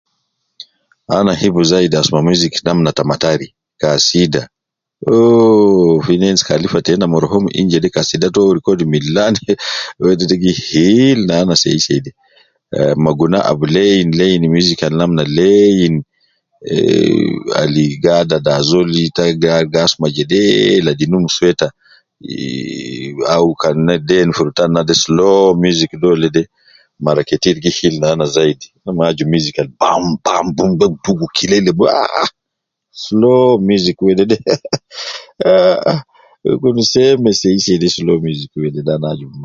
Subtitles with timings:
[1.15, 3.47] Ana hibu zaidi asuma music namna ta matari,
[3.81, 4.41] kaswida
[5.13, 9.35] ,uwoooo ina endis khalifa tena marhum in jede kaswida too uwoo record milan,
[10.03, 12.11] wedede gi hiilu nana sei sei de,
[13.03, 15.95] ma guna ab lain lain music al namna laiiin,
[16.71, 21.67] eehhh al gi adada azol tigia gasuma jedeee ladi num soo ita
[22.29, 26.41] eehhh au Kan ina den fi rutan naade slow music dolede
[27.05, 31.25] mara ketir gi hilu nana zaidi, na maju music al bam bam bum bum dugu
[31.35, 32.29] kilele ah ah ah
[33.03, 34.35] ,slow music wedede
[35.45, 36.01] ah ah ah,
[36.45, 39.27] ehhh gi kun seeme slow music wedede ana aju